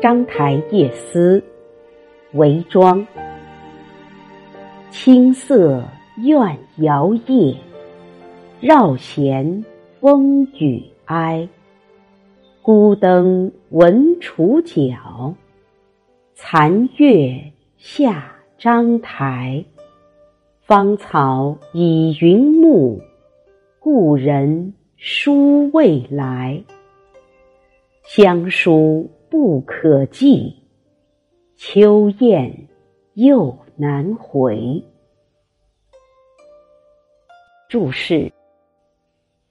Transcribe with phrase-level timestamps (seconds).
[0.00, 1.44] 章台夜思，
[2.32, 3.06] 韦庄。
[4.90, 5.84] 青色
[6.16, 7.54] 怨摇曳，
[8.60, 9.62] 绕弦
[10.00, 11.46] 风雨哀。
[12.62, 15.34] 孤灯闻楚角，
[16.34, 19.62] 残月下章台。
[20.62, 22.98] 芳草已云暮，
[23.78, 26.62] 故人书未来。
[28.02, 30.56] 乡书不可寄，
[31.56, 32.66] 秋雁
[33.14, 34.84] 又难回。
[37.68, 38.32] 注释：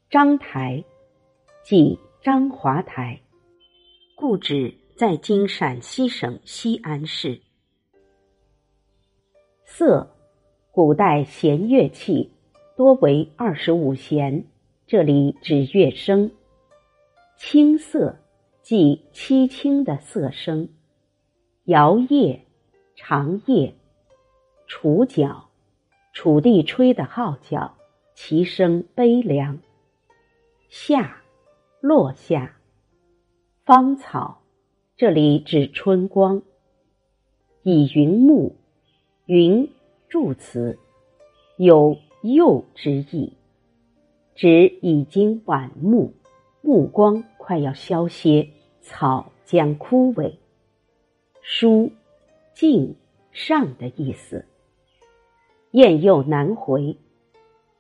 [0.10, 0.84] 章台，
[1.64, 3.22] 即章华台，
[4.18, 7.42] 故址在今陕西省西安市。
[9.64, 10.14] 瑟，
[10.72, 12.30] 古代弦乐器，
[12.76, 14.44] 多为二十五弦，
[14.86, 16.30] 这里指乐声。
[17.38, 18.18] 青瑟。
[18.70, 20.70] 即凄清的色声，
[21.64, 22.42] 摇曳，
[22.96, 23.74] 长夜，
[24.68, 25.50] 楚角，
[26.14, 27.78] 楚地吹的号角，
[28.14, 29.58] 其声悲凉。
[30.70, 31.24] 夏，
[31.82, 32.60] 落下，
[33.66, 34.44] 芳草，
[34.96, 36.44] 这里指春光。
[37.64, 38.54] 以云暮，
[39.26, 39.68] 云，
[40.08, 40.78] 助词，
[41.58, 43.34] 有又之意，
[44.36, 46.12] 指已经晚暮，
[46.62, 48.48] 暮光快要消歇。
[48.90, 50.34] 草将枯萎，
[51.44, 51.92] 疏，
[52.56, 52.96] 静，
[53.32, 54.46] 上的意思。
[55.70, 56.98] 雁又南回，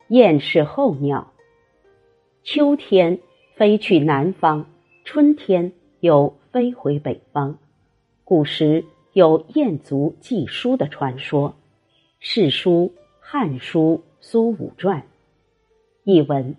[0.09, 1.33] 雁是候鸟，
[2.43, 3.19] 秋天
[3.55, 4.67] 飞去南方，
[5.03, 7.57] 春天又飞回北方。
[8.23, 11.49] 古时有雁足寄书的传说，
[12.19, 15.01] 《世书》《汉书》《苏武传》。
[16.03, 16.55] 译文：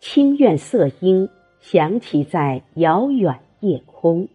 [0.00, 1.28] 清苑色音。
[1.60, 4.28] 响起在遥远夜空，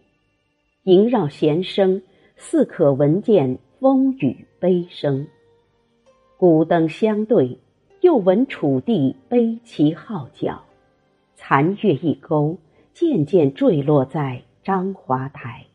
[0.84, 2.02] 萦绕弦声，
[2.36, 5.26] 似可闻见风雨悲声。
[6.38, 7.58] 孤灯相对，
[8.00, 10.62] 又闻楚地悲其号角。
[11.34, 12.58] 残月一钩，
[12.92, 15.66] 渐渐坠落在章华台。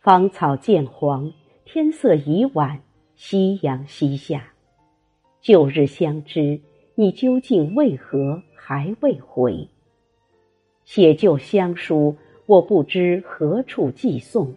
[0.00, 1.32] 芳草渐黄，
[1.64, 2.80] 天色已晚，
[3.14, 4.52] 夕阳西下。
[5.40, 6.60] 旧日相知，
[6.96, 9.68] 你究竟为何还未回？
[10.86, 12.16] 写就乡书，
[12.46, 14.54] 我不知何处寄送。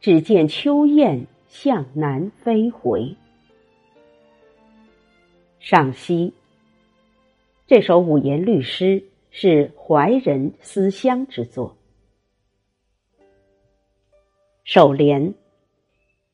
[0.00, 3.16] 只见秋雁向南飞回。
[5.58, 6.32] 赏析：
[7.66, 11.76] 这首五言律诗是怀人思乡之作。
[14.62, 15.34] 首联：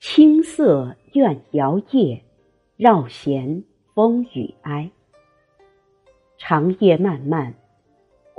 [0.01, 2.21] 青色怨摇曳，
[2.77, 3.65] 绕弦
[3.95, 4.91] 风雨哀。
[6.37, 7.55] 长夜漫漫。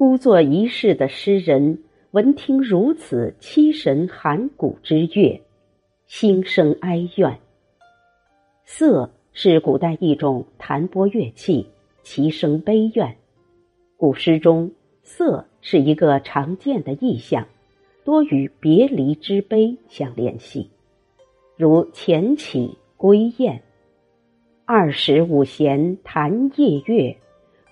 [0.05, 1.81] 孤坐一世的诗人，
[2.11, 5.41] 闻听如此凄神寒骨之乐，
[6.07, 7.39] 心生哀怨。
[8.65, 11.67] 瑟是古代一种弹拨乐器，
[12.03, 13.15] 其声悲怨。
[13.95, 17.47] 古诗中，瑟是一个常见的意象，
[18.03, 20.69] 多与别离之悲相联系，
[21.55, 23.61] 如前起归雁，
[24.65, 27.15] 二十五弦弹夜月，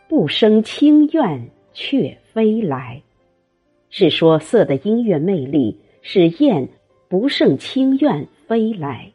[0.08, 1.52] 不生清怨。
[1.74, 3.04] 却飞来，
[3.90, 6.70] 是说色的音乐魅力使雁
[7.10, 9.12] 不胜清怨飞来。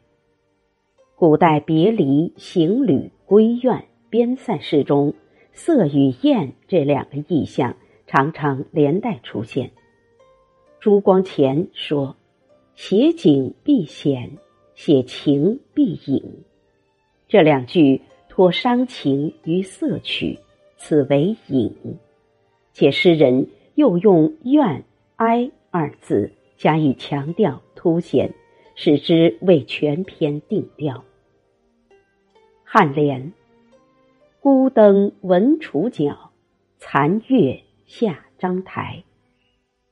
[1.15, 5.15] 古代别离、行旅、归院、边塞诗中，
[5.51, 9.71] 色与雁这两个意象常常连带出现。
[10.79, 12.15] 朱光潜说
[12.75, 14.37] ：“写景必显，
[14.75, 16.43] 写情必隐。”
[17.27, 20.37] 这两句托伤情于色曲，
[20.77, 21.73] 此为隐。
[22.79, 24.83] 且诗人又用“怨
[25.17, 28.35] ”“哀”二字加以强调凸显，
[28.75, 31.03] 使之为全篇定调。
[32.71, 33.33] 颔联
[34.39, 36.29] ：“孤灯闻楚角，
[36.77, 39.03] 残月下章台。”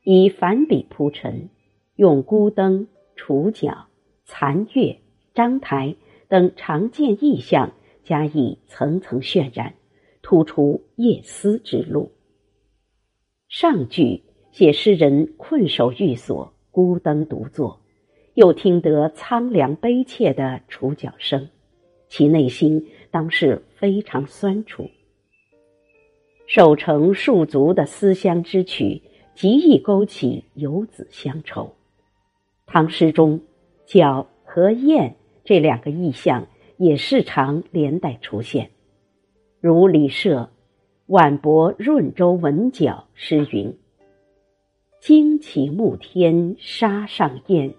[0.05, 1.49] 以反笔铺陈，
[1.95, 3.87] 用孤灯、楚角、
[4.25, 4.99] 残月、
[5.33, 5.95] 章台
[6.27, 7.71] 等常见意象
[8.03, 9.73] 加以层层渲染，
[10.21, 12.11] 突出夜思之路。
[13.57, 14.21] 上句
[14.51, 17.79] 写诗人困守寓所，孤灯独坐，
[18.33, 21.47] 又听得苍凉悲切的楚角声，
[22.09, 24.89] 其内心当是非常酸楚。
[26.47, 29.01] 守城戍卒的思乡之曲，
[29.35, 31.75] 极易勾起游子乡愁。
[32.65, 33.39] 唐诗中，
[33.85, 35.15] 角和雁
[35.45, 38.71] 这两个意象也时常连带出现，
[39.61, 40.49] 如李涉。
[41.07, 43.77] 晚泊润州闻角诗云
[44.99, 47.75] ：“旌起暮天沙上燕，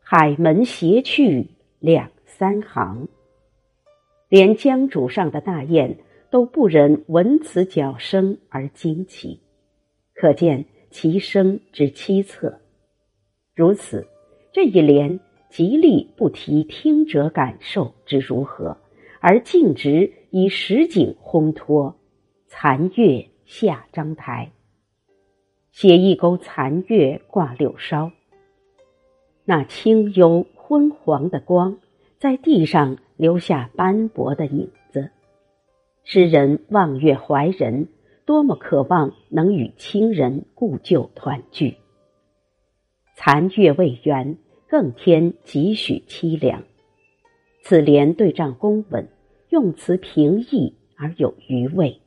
[0.00, 3.06] 海门斜去两三行。
[4.30, 5.98] 连江渚上的大雁
[6.30, 9.40] 都不忍闻此角声而惊奇，
[10.14, 12.54] 可见其声之凄恻。
[13.54, 14.06] 如此，
[14.54, 15.20] 这一联
[15.50, 18.78] 极力不提听者感受之如何，
[19.20, 21.94] 而径直以实景烘托。
[22.56, 24.52] 残月下章台，
[25.72, 28.12] 写一钩残月挂柳梢。
[29.44, 31.78] 那清幽昏黄的光，
[32.20, 32.98] 在地上。
[33.16, 35.10] 留下斑驳的影子。
[36.02, 37.86] 诗人望月怀人，
[38.26, 41.76] 多么渴望能与亲人故旧团聚。
[43.14, 44.36] 残月未圆，
[44.68, 46.64] 更添几许凄凉。
[47.62, 49.08] 此联对仗工稳，
[49.48, 52.00] 用词平易而有余味。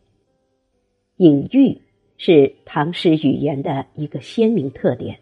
[1.18, 1.82] 隐喻
[2.18, 5.18] 是唐诗语言的一个鲜明特点。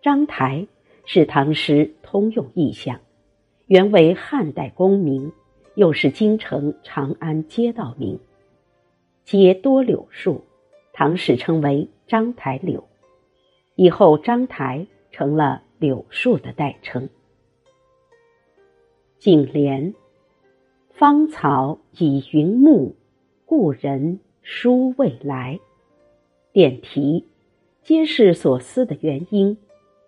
[0.00, 0.68] 章台
[1.04, 3.00] 是唐诗通用意象。
[3.66, 5.32] 原为汉代公名，
[5.74, 8.20] 又是京城长安街道名，
[9.24, 10.44] 皆多柳树，
[10.92, 12.84] 唐史称为章台柳。
[13.74, 17.08] 以后章台成了柳树的代称。
[19.18, 19.94] 颈联：
[20.90, 22.94] 芳草已云暮，
[23.46, 25.60] 故人书未来。
[26.52, 27.24] 点题：
[27.82, 29.56] 皆是所思的原因。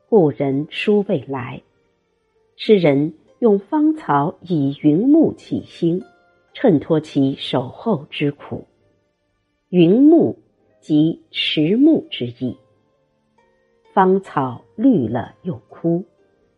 [0.09, 1.63] 故人书未来，
[2.57, 3.15] 诗人。
[3.41, 6.03] 用芳草以云木起兴，
[6.55, 8.65] 衬托其守候之苦。
[9.69, 10.39] 云木
[10.81, 12.57] 即迟暮之意。
[13.93, 16.05] 芳草绿了又枯，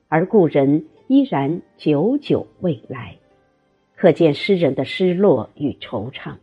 [0.06, 3.16] 而故人依然久久未来，
[3.96, 6.36] 可见诗人的失落与惆怅。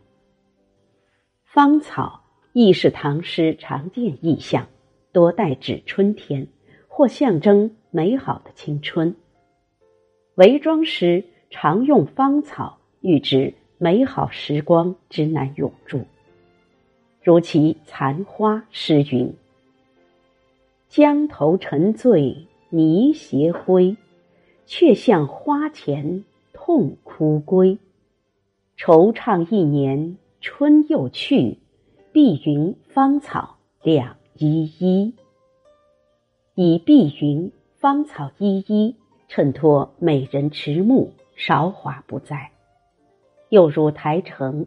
[1.54, 4.66] 芳草亦是唐诗常见意象，
[5.12, 6.48] 多代指春天，
[6.88, 9.14] 或象征美好的青春。
[10.34, 16.00] 韦庄诗常用芳草喻指美好时光之难永驻，
[17.22, 19.32] 如其《残花》诗云
[20.90, 23.96] ：“江头沉醉泥斜灰，
[24.66, 27.78] 却向花前痛哭归。
[28.76, 30.16] 惆怅一年
[30.46, 31.56] 春又去，
[32.12, 35.14] 碧云芳草两依依。”
[36.54, 38.94] 以碧云芳草依依。
[39.26, 42.50] 衬托美人迟暮，韶华不再。
[43.48, 44.66] 又如台城：“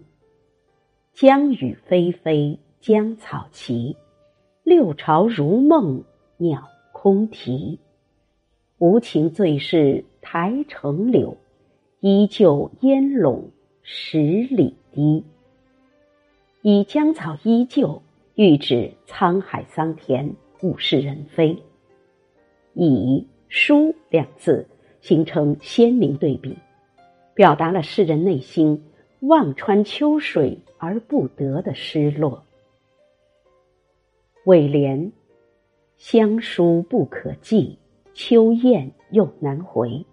[1.13, 3.95] 江雨霏霏，江草齐，
[4.63, 6.03] 六朝如梦，
[6.37, 7.77] 鸟空啼。
[8.79, 11.37] 无情最是台城柳，
[11.99, 13.51] 依旧烟笼
[13.83, 14.17] 十
[14.49, 15.23] 里堤。”
[16.63, 18.01] 以江草依旧，
[18.33, 21.55] 喻指沧海桑田，物是人非。
[22.73, 24.67] 以疏两字
[24.99, 26.57] 形成鲜明对比，
[27.35, 28.83] 表达了诗人内心
[29.19, 32.43] 望穿秋水而不得的失落。
[34.45, 35.11] 尾联：
[35.97, 37.77] 乡书不可寄，
[38.15, 40.03] 秋雁又难回。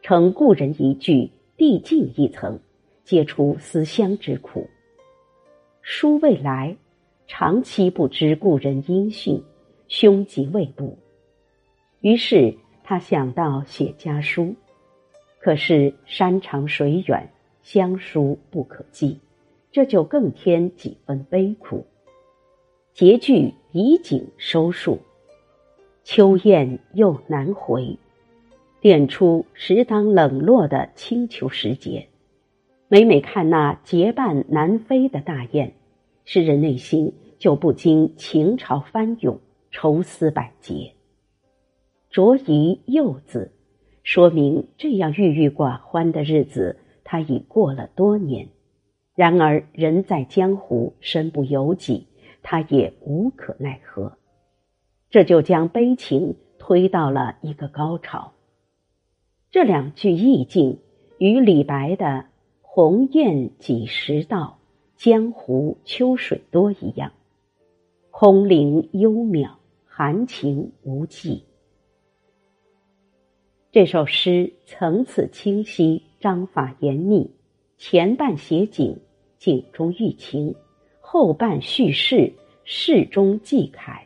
[0.00, 2.60] 承故人一句，递进一层，
[3.02, 4.68] 解除思乡之苦。
[5.88, 6.76] 书未来，
[7.28, 9.40] 长期不知故人音讯，
[9.86, 10.98] 凶吉未卜。
[12.00, 12.52] 于是
[12.82, 14.56] 他想到写家书，
[15.38, 17.30] 可是山长水远，
[17.62, 19.20] 乡书不可寄，
[19.70, 21.86] 这就更添几分悲苦。
[22.92, 24.98] 结句以景收束，
[26.02, 27.96] 秋雁又难回，
[28.80, 32.08] 点出时当冷落的清秋时节。
[32.88, 35.72] 每每看那结伴南飞的大雁，
[36.24, 39.40] 诗人内心就不禁情潮翻涌，
[39.72, 40.92] 愁思百结。
[42.10, 43.50] 着一柚字，
[44.04, 48.50] 说明这样郁郁寡欢的日子他已过了多年。
[49.16, 52.06] 然而人在江湖，身不由己，
[52.42, 54.16] 他也无可奈何。
[55.10, 58.32] 这就将悲情推到了一个高潮。
[59.50, 60.78] 这两句意境
[61.18, 62.26] 与李白的
[62.78, 64.58] “鸿雁几时到，
[64.98, 67.10] 江湖秋水多”一样，
[68.10, 69.52] 空灵幽渺，
[69.86, 71.44] 含情无际。
[73.72, 77.30] 这首诗层次清晰，章法严密，
[77.78, 78.98] 前半写景，
[79.38, 80.52] 景中寓情；
[81.00, 84.02] 后半叙事，事中记慨。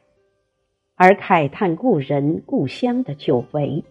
[0.94, 3.82] 而慨叹故人故乡的久违，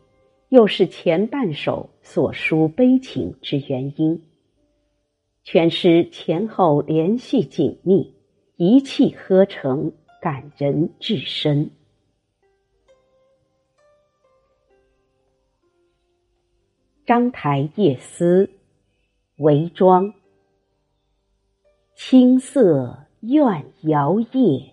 [0.48, 4.24] 又是前半首所抒悲情之原因。
[5.44, 8.14] 全诗前后联系紧密，
[8.56, 11.72] 一气呵成，感人至深。
[17.06, 18.52] 章台夜思，
[19.38, 20.14] 韦庄。
[21.96, 24.70] 青色怨摇曳，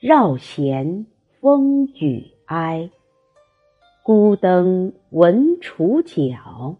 [0.00, 1.04] 绕弦
[1.40, 2.90] 风雨哀。
[4.02, 6.76] 孤灯闻楚角，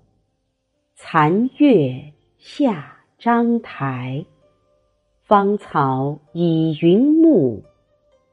[0.94, 2.13] 残月
[2.46, 4.26] 下章台。
[5.22, 7.62] 芳草已云暮，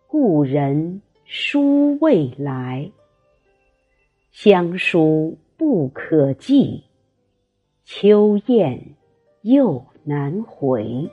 [0.06, 2.91] 故人书未来。
[4.30, 6.84] 乡书不可寄，
[7.86, 8.98] 秋雁
[9.44, 11.10] 又难回。